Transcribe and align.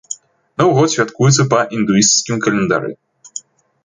Новы 0.59 0.73
год 0.77 0.93
святкуецца 0.93 1.45
па 1.51 1.59
індуісцкім 1.79 2.35
календары. 2.47 2.91